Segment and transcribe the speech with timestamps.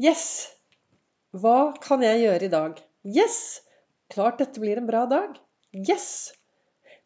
[0.00, 0.48] Yes!
[1.36, 2.78] Hva kan jeg gjøre i dag?
[3.04, 3.34] Yes!
[4.08, 5.34] Klart dette blir en bra dag.
[5.76, 6.30] Yes!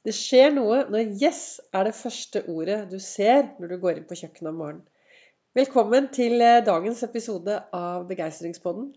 [0.07, 4.07] Det skjer noe når 'yes' er det første ordet du ser når du går inn
[4.07, 4.87] på kjøkkenet om morgenen.
[5.59, 8.93] Velkommen til eh, dagens episode av Begeistringspodden.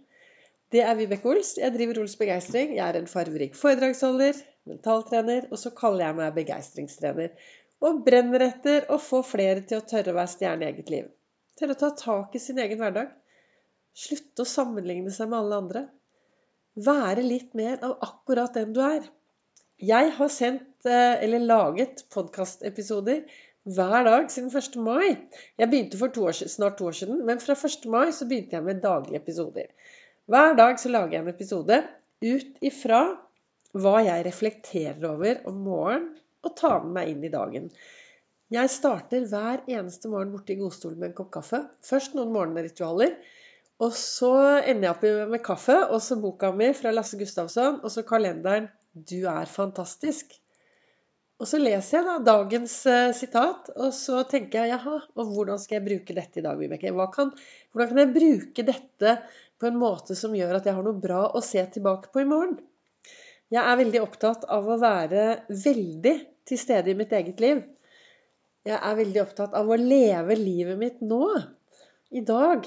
[0.69, 1.55] Det er Vibeke Ols.
[1.57, 2.77] Jeg driver Ols Begeistring.
[2.77, 7.33] Jeg er en farverik foredragsholder, mentaltrener, og så kaller jeg meg begeistringstrener.
[7.81, 11.13] Og brenner etter å få flere til å tørre å være stjerne i eget liv.
[11.57, 13.15] Tørre å ta tak i sin egen hverdag.
[13.97, 15.83] Slutte å sammenligne seg med alle andre.
[16.87, 19.07] Være litt mer av akkurat den du er.
[19.81, 23.23] Jeg har sendt, eh, eller laget, podkastepisoder
[23.77, 24.77] hver dag siden 1.
[24.85, 25.17] mai.
[25.57, 27.89] Jeg begynte for to år, snart to år siden, men fra 1.
[27.89, 29.67] mai så begynte jeg med daglige episoder.
[30.27, 31.81] Hver dag så lager jeg en episode
[32.21, 33.01] ut ifra
[33.73, 36.11] hva jeg reflekterer over om morgenen,
[36.45, 37.71] og tar med meg inn i dagen.
[38.53, 41.65] Jeg starter hver eneste morgen borte i godstolen med en kopp kaffe.
[41.83, 43.17] Først noen morgenritualer.
[43.83, 44.33] Og så
[44.65, 48.69] ender jeg opp med kaffe, og så boka mi fra Lasse Gustavsson, og så kalenderen
[48.93, 50.39] 'Du er fantastisk'.
[51.37, 55.59] Og så leser jeg da dagens uh, sitat, og så tenker jeg jaha, og hvordan
[55.61, 56.93] skal jeg bruke dette i dag, Vibeke?
[57.13, 57.29] Kan,
[57.71, 59.13] hvordan kan jeg bruke dette
[59.59, 62.29] på en måte som gjør at jeg har noe bra å se tilbake på i
[62.31, 62.57] morgen?
[63.53, 66.15] Jeg er veldig opptatt av å være veldig
[66.47, 67.61] til stede i mitt eget liv.
[68.67, 71.21] Jeg er veldig opptatt av å leve livet mitt nå.
[72.17, 72.65] I dag.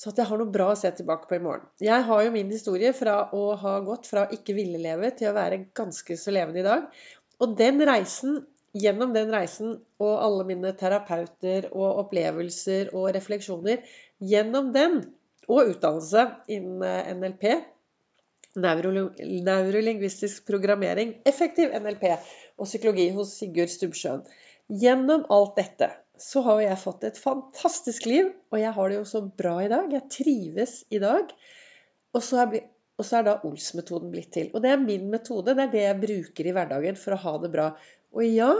[0.00, 1.66] Så at jeg har noe bra å se tilbake på i morgen.
[1.84, 5.36] Jeg har jo min historie fra å ha gått fra ikke ville leve til å
[5.36, 6.86] være ganske så levende i dag.
[7.44, 8.38] Og den reisen,
[8.72, 13.82] gjennom den reisen og alle mine terapeuter og opplevelser og refleksjoner
[14.20, 14.98] Gjennom den
[15.48, 17.44] og utdannelse innen eh, NLP,
[18.60, 22.04] neurolingvistisk programmering, effektiv NLP
[22.60, 24.20] og psykologi hos Sigurd Stubbsjøen.
[24.82, 25.88] Gjennom alt dette
[26.20, 29.70] så har jeg fått et fantastisk liv, og jeg har det jo så bra i
[29.72, 29.88] dag.
[29.94, 31.32] Jeg trives i dag.
[32.12, 32.58] Og så er,
[33.00, 34.50] og så er da Ols-metoden blitt til.
[34.52, 35.54] Og det er min metode.
[35.56, 37.68] Det er det jeg bruker i hverdagen for å ha det bra.
[38.12, 38.50] Og ja,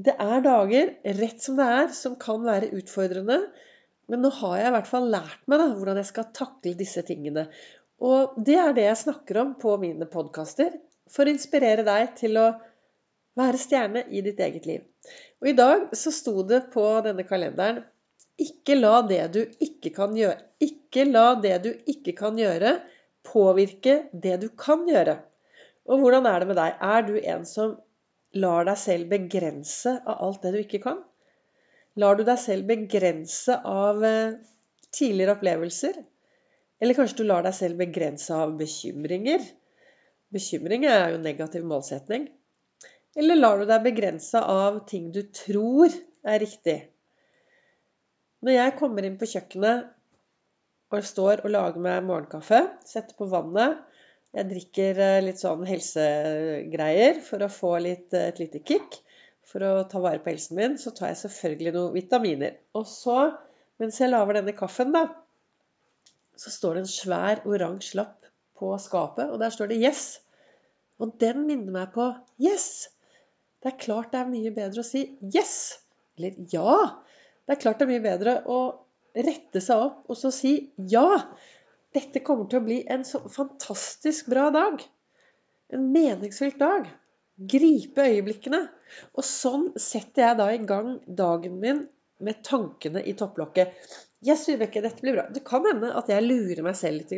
[0.00, 3.38] det er dager, rett som det er, som kan være utfordrende.
[4.10, 7.04] Men nå har jeg i hvert fall lært meg da, hvordan jeg skal takle disse
[7.06, 7.46] tingene.
[8.02, 10.74] Og det er det jeg snakker om på mine podkaster.
[11.10, 12.48] For å inspirere deg til å
[13.38, 14.84] være stjerne i ditt eget liv.
[15.40, 17.82] Og i dag så sto det på denne kalenderen
[18.40, 22.78] ikke la det du ikke kan gjøre Ikke la det du ikke kan gjøre,
[23.26, 25.18] påvirke det du kan gjøre.
[25.88, 26.80] Og hvordan er det med deg?
[26.80, 27.76] Er du en som
[28.40, 31.00] lar deg selv begrense av alt det du ikke kan?
[32.00, 34.38] Lar du deg selv begrense av eh,
[34.94, 36.00] tidligere opplevelser?
[36.80, 39.44] Eller kanskje du lar deg selv begrense av bekymringer?
[40.32, 42.28] Bekymringer er jo negativ målsetning.
[43.18, 45.90] Eller lar du deg begrense av ting du tror
[46.22, 46.76] er riktig?
[48.46, 49.88] Når jeg kommer inn på kjøkkenet
[50.94, 53.80] og står og lager meg morgenkaffe, setter på vannet
[54.30, 59.00] Jeg drikker eh, litt sånn helsegreier for å få litt, eh, et lite kick.
[59.42, 62.54] For å ta vare på helsen min, så tar jeg selvfølgelig noen vitaminer.
[62.78, 63.16] Og så,
[63.82, 65.08] mens jeg lager denne kaffen, da,
[66.38, 70.20] så står det en svær oransje lapp på skapet, og der står det 'Yes'.
[71.02, 72.06] Og den minner meg på
[72.38, 72.86] 'Yes'.
[73.60, 75.80] Det er klart det er mye bedre å si 'yes'
[76.18, 76.96] eller 'ja'.
[77.46, 78.60] Det er klart det er mye bedre å
[79.16, 81.26] rette seg opp og så si 'ja'.
[81.92, 84.82] Dette kommer til å bli en så fantastisk bra dag.
[85.74, 86.86] En meningsfylt dag.
[87.50, 88.60] Gripe øyeblikkene.
[89.18, 91.88] Og sånn setter jeg da i gang dagen min
[92.20, 93.74] med tankene i topplokket.
[94.22, 95.26] Yes, Vibeke, dette blir bra.
[95.32, 97.10] Det kan hende at jeg lurer meg selv litt.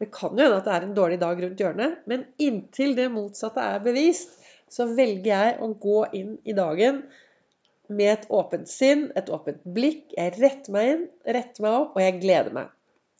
[0.00, 1.98] Det kan jo hende at det er en dårlig dag rundt hjørnet.
[2.10, 4.40] Men inntil det motsatte er bevist,
[4.72, 7.02] så velger jeg å gå inn i dagen
[7.92, 10.06] med et åpent sinn, et åpent blikk.
[10.16, 11.06] Jeg retter meg inn,
[11.36, 12.70] retter meg opp, og jeg gleder meg.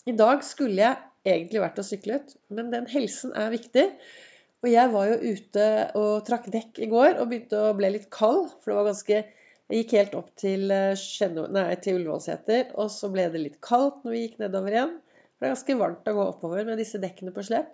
[0.08, 3.84] I dag skulle jeg egentlig vært og syklet, men den helsen er viktig.
[4.62, 5.68] Og jeg var jo ute
[5.98, 8.48] og trakk dekk i går og begynte å bli litt kald.
[8.62, 9.22] For det var ganske
[9.72, 14.12] Jeg gikk helt opp til, eh, til Ullevålseter, og så ble det litt kaldt når
[14.12, 14.90] vi gikk nedover igjen.
[14.98, 17.70] For det er ganske varmt å gå oppover med disse dekkene på slep.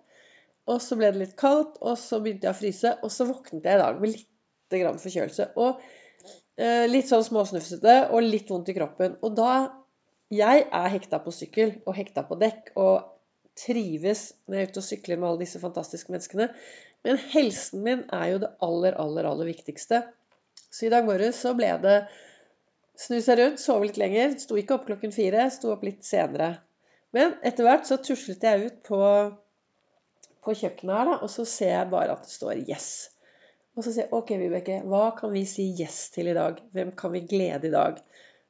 [0.69, 2.95] Og så ble det litt kaldt, og så begynte jeg å fryse.
[3.05, 5.51] Og så våknet jeg i dag med litt grann forkjølelse.
[5.61, 5.81] Og
[6.61, 9.19] eh, litt sånn småsnufsete og litt vondt i kroppen.
[9.25, 9.53] Og da
[10.29, 13.07] Jeg er hekta på sykkel og hekta på dekk og
[13.57, 16.51] trives når jeg er ute og sykler med alle disse fantastiske menneskene.
[17.07, 20.03] Men helsen min er jo det aller, aller, aller viktigste.
[20.69, 21.97] Så i dag morges så ble det
[22.99, 24.37] snu seg rundt, sove litt lenger.
[24.43, 26.59] Sto ikke opp klokken fire, sto opp litt senere.
[27.17, 29.01] Men etter hvert så tuslet jeg ut på
[30.49, 32.91] på kjøkkenet her, da, og så ser jeg bare at det står 'yes'.
[33.77, 36.57] Og så sier jeg OK, Vibeke, hva kan vi si 'yes' til i dag?
[36.73, 38.01] Hvem kan vi glede i dag?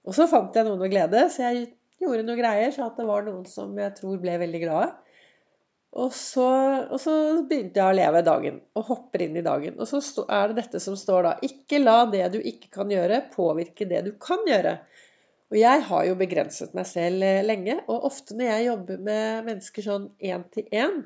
[0.06, 1.66] Og så fant jeg noen å glede, så jeg
[2.00, 4.88] gjorde noen greier, så det var noen som jeg tror ble veldig glade.
[5.98, 6.46] Og så,
[6.92, 7.12] og så,
[7.48, 9.78] begynte jeg å leve dagen, og hopper inn i dagen.
[9.80, 11.34] Og så er det dette som står da.
[11.44, 14.76] Ikke la det du ikke kan gjøre, påvirke det du kan gjøre.
[15.48, 19.48] Og jeg har jo begrenset meg selv eh, lenge, og ofte når jeg jobber med
[19.48, 20.98] mennesker sånn én til én,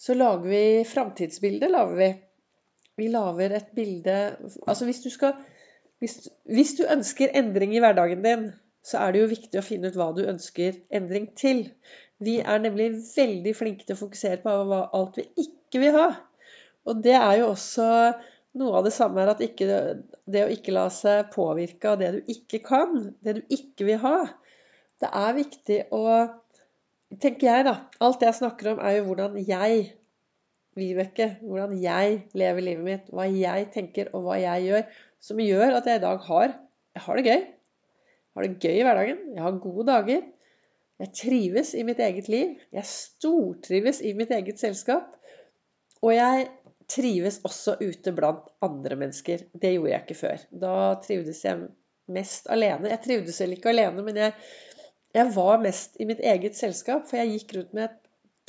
[0.00, 2.10] så lager vi framtidsbilde, lager vi.
[2.96, 4.14] Vi lager et bilde
[4.66, 5.34] Altså hvis du skal
[6.02, 8.48] hvis, hvis, du ønsker endring i hverdagen din,
[8.84, 11.62] så er det jo viktig å finne ut hva du ønsker endring til.
[12.20, 14.52] Vi er nemlig veldig flinke til å fokusere på
[14.84, 16.08] alt vi ikke vil ha.
[16.84, 17.86] Og det er jo også
[18.60, 19.80] noe av det samme er at ikke,
[20.30, 24.02] det å ikke la seg påvirke av det du ikke kan, det du ikke vil
[24.04, 24.18] ha.
[25.00, 26.04] Det er viktig å
[27.20, 27.74] Tenker jeg, da.
[28.04, 29.92] Alt jeg snakker om, er jo hvordan jeg,
[30.74, 33.10] Vibeke, hvordan jeg lever livet mitt.
[33.14, 34.86] Hva jeg tenker, og hva jeg gjør.
[35.22, 36.56] Som gjør at jeg i dag har
[36.94, 37.44] Jeg har det gøy.
[37.44, 39.20] Jeg har det gøy i hverdagen.
[39.34, 40.26] Jeg har gode dager.
[41.02, 42.58] Jeg trives i mitt eget liv.
[42.74, 45.16] Jeg stortrives i mitt eget selskap.
[46.02, 46.46] Og jeg
[46.90, 49.46] trives også ute blant andre mennesker.
[49.54, 50.44] Det gjorde jeg ikke før.
[50.50, 51.66] Da trivdes jeg
[52.14, 52.90] mest alene.
[52.92, 54.34] Jeg trivdes vel ikke alene, men jeg,
[55.14, 57.06] jeg, var mest i mitt eget selskap.
[57.08, 58.00] For jeg gikk rundt med et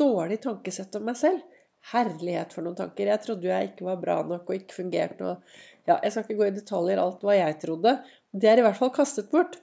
[0.01, 1.43] dårlig tankesett om meg selv.
[1.91, 3.11] Herlighet for noen tanker.
[3.11, 5.33] Jeg trodde jeg ikke var bra nok og ikke fungerte.
[5.35, 7.97] Og, ja, jeg skal ikke gå i detaljer alt hva jeg trodde.
[8.33, 9.59] Det er i hvert fall kastet bort.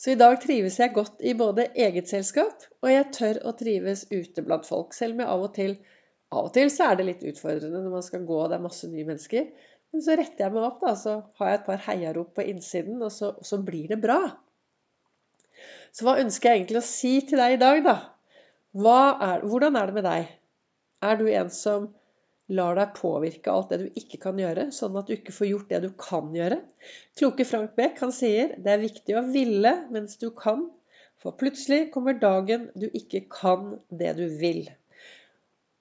[0.00, 4.06] Så i dag trives jeg godt i både eget selskap, og jeg tør å trives
[4.08, 4.94] ute blant folk.
[4.96, 5.74] Selv om jeg av og til
[6.30, 8.64] av og til så er det litt utfordrende når man skal gå og det er
[8.64, 9.50] masse nye mennesker.
[9.90, 13.00] Men så retter jeg meg opp, da, så har jeg et par heiarop på innsiden,
[13.02, 14.20] og så, og så, blir det bra.
[15.94, 17.96] Så hva ønsker jeg egentlig å si til deg i dag, da?
[18.74, 20.28] Er, hvordan er det med deg?
[21.02, 21.88] Er du en som
[22.50, 25.72] lar deg påvirke alt det du ikke kan gjøre, sånn at du ikke får gjort
[25.72, 26.60] det du kan gjøre?
[27.18, 30.68] Kloke Frank Beck han sier det er viktig å ville mens du kan,
[31.20, 34.64] for plutselig kommer dagen du ikke kan det du vil.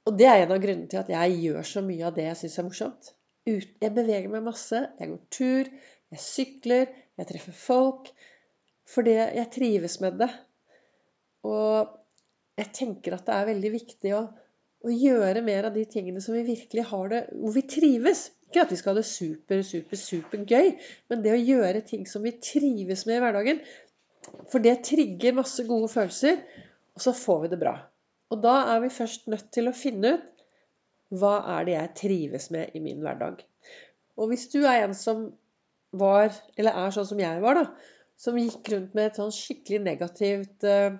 [0.09, 2.41] Og det er en av grunnene til at jeg gjør så mye av det jeg
[2.41, 3.13] syns er morsomt.
[3.49, 4.81] Jeg beveger meg masse.
[4.99, 5.69] Jeg går tur,
[6.13, 8.09] jeg sykler, jeg treffer folk.
[8.89, 10.29] Fordi jeg trives med det.
[11.47, 11.91] Og
[12.59, 14.23] jeg tenker at det er veldig viktig å,
[14.85, 18.25] å gjøre mer av de tingene som vi virkelig har det Hvor vi trives.
[18.49, 20.71] Ikke at vi skal ha det super, super, super gøy,
[21.11, 23.61] men det å gjøre ting som vi trives med i hverdagen.
[24.49, 26.41] For det trigger masse gode følelser,
[26.97, 27.75] og så får vi det bra.
[28.33, 30.25] Og da er vi først nødt til å finne ut
[31.21, 33.39] hva er det jeg trives med i min hverdag.
[34.19, 35.27] Og hvis du er en som
[35.97, 39.79] var, eller er sånn som jeg var, da, som gikk rundt med et sånn skikkelig
[39.85, 40.97] negativt eh,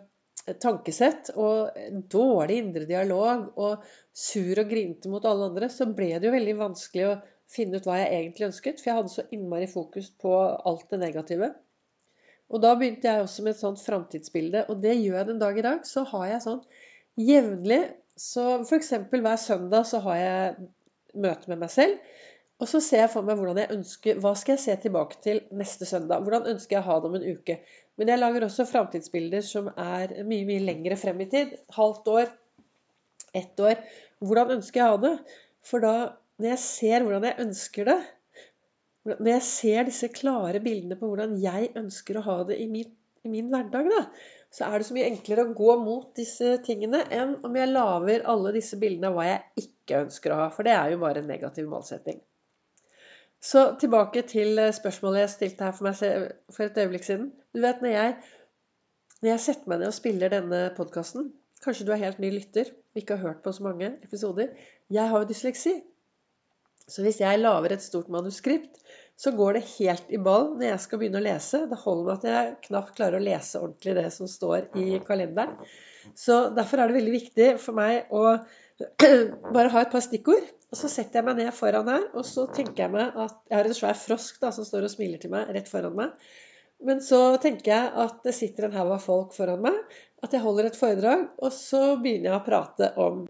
[0.61, 1.75] tankesett og
[2.09, 3.83] dårlig indre dialog og
[4.15, 7.17] sur og grinte mot alle andre, så ble det jo veldig vanskelig å
[7.49, 8.79] finne ut hva jeg egentlig ønsket.
[8.79, 11.51] For jeg hadde så innmari fokus på alt det negative.
[12.49, 14.65] Og da begynte jeg også med et sånt framtidsbilde.
[14.71, 15.83] Og det gjør jeg den dag i dag.
[15.85, 16.63] Så har jeg sånn
[17.19, 17.81] jevnlig.
[18.19, 18.93] Så f.eks.
[19.11, 20.69] hver søndag så har jeg
[21.19, 21.99] møte med meg selv.
[22.59, 25.37] Og så ser jeg for meg hvordan jeg ønsker, hva skal jeg se tilbake til
[25.55, 26.25] neste søndag.
[26.25, 27.55] Hvordan ønsker jeg å ha det om en uke.
[27.99, 31.53] Men jeg lager også framtidsbilder som er mye mye lengre frem i tid.
[31.77, 32.33] Halvt år,
[33.39, 33.79] ett år.
[34.19, 35.13] Hvordan ønsker jeg å ha det?
[35.69, 35.93] For da,
[36.39, 37.99] når jeg ser hvordan jeg ønsker det
[39.09, 42.91] Når jeg ser disse klare bildene på hvordan jeg ønsker å ha det i min,
[43.23, 44.01] i min hverdag, da,
[44.53, 48.27] så er det så mye enklere å gå mot disse tingene enn om jeg lager
[48.29, 50.49] alle disse bildene av hva jeg ikke ønsker å ha.
[50.53, 52.19] For det er jo bare en negativ målsetting.
[53.41, 55.99] Så tilbake til spørsmålet jeg stilte her for meg
[56.51, 57.29] for et øyeblikk siden.
[57.55, 58.15] Du vet, når jeg,
[59.21, 61.31] når jeg setter meg ned og spiller denne podkasten
[61.63, 64.53] Kanskje du er helt ny lytter og ikke har hørt på så mange episoder.
[64.95, 65.73] Jeg har jo dysleksi.
[66.89, 68.79] Så hvis jeg lager et stort manuskript,
[69.19, 71.65] så går det helt i ball når jeg skal begynne å lese.
[71.69, 75.57] Det holder med at jeg knapt klarer å lese ordentlig det som står i kalenderen.
[76.17, 78.23] Så derfor er det veldig viktig for meg å
[79.55, 80.47] bare ha et par stikkord.
[80.69, 83.57] Og så setter jeg meg ned foran her, og så tenker jeg meg at jeg
[83.57, 86.29] har en svær frosk da, som står og smiler til meg rett foran meg.
[86.85, 89.81] Men så tenker jeg at det sitter en haug av folk foran meg,
[90.23, 93.25] at jeg holder et foredrag, og så begynner jeg å prate om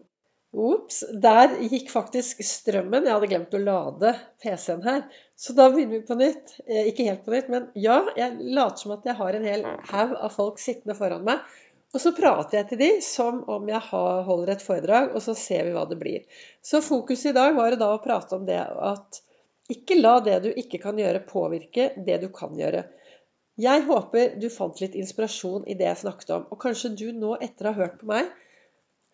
[0.50, 1.04] Ops.
[1.22, 3.06] Der gikk faktisk strømmen.
[3.06, 5.04] Jeg hadde glemt å lade PC-en her.
[5.38, 6.56] Så da begynner vi på nytt.
[6.66, 9.68] Eh, ikke helt på nytt, men ja, jeg later som at jeg har en hel
[9.92, 11.46] haug av folk sittende foran meg.
[11.90, 15.66] Og så prater jeg til de som om jeg holder et foredrag, og så ser
[15.66, 16.44] vi hva det blir.
[16.62, 19.22] Så fokuset i dag var da å prate om det at
[19.74, 22.84] ikke la det du ikke kan gjøre, påvirke det du kan gjøre.
[23.60, 26.46] Jeg håper du fant litt inspirasjon i det jeg snakket om.
[26.54, 28.30] Og kanskje du nå, etter å ha hørt på meg,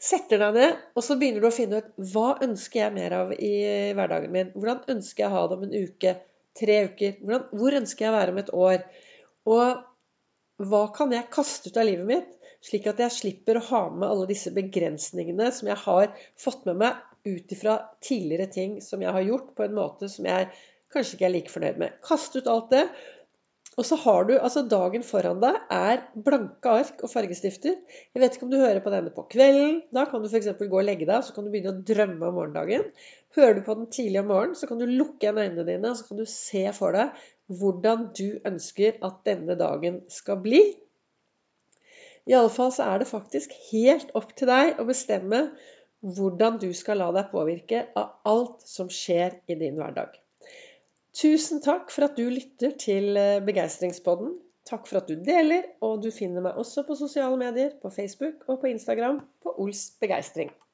[0.02, 3.34] setter deg ned, og så begynner du å finne ut hva ønsker jeg mer av
[3.40, 3.56] i
[3.98, 4.52] hverdagen min.
[4.54, 6.16] Hvordan ønsker jeg å ha det om en uke?
[6.56, 7.18] Tre uker?
[7.24, 8.86] Hvordan, hvor ønsker jeg å være om et år?
[9.56, 12.35] Og hva kan jeg kaste ut av livet mitt,
[12.66, 16.82] slik at jeg slipper å ha med alle disse begrensningene som jeg har fått med
[16.82, 20.50] meg ut ifra tidligere ting som jeg har gjort på en måte som jeg
[20.94, 22.00] kanskje ikke er like fornøyd med.
[22.06, 22.88] Kast ut alt det.
[23.76, 27.76] Og så har du altså dagen foran deg er blanke ark og fargestifter.
[28.16, 29.82] Jeg vet ikke om du hører på denne på kvelden.
[29.96, 30.48] Da kan du f.eks.
[30.62, 32.88] gå og legge deg, så kan du begynne å drømme om morgendagen.
[33.36, 36.00] Hører du på den tidlig om morgenen, så kan du lukke igjen øynene dine, og
[36.00, 37.26] så kan du se for deg
[37.60, 40.64] hvordan du ønsker at denne dagen skal bli.
[42.30, 45.46] Iallfall så er det faktisk helt opp til deg å bestemme
[46.06, 50.18] hvordan du skal la deg påvirke av alt som skjer i din hverdag.
[51.16, 54.36] Tusen takk for at du lytter til eh, Begeistringspodden.
[54.66, 58.44] Takk for at du deler, og du finner meg også på sosiale medier, på Facebook
[58.50, 60.50] og på Instagram på Ols Begeistring.